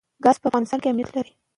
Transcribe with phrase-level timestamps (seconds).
[0.23, 0.63] روباټونه
[0.97, 1.33] لوښي ټولوي.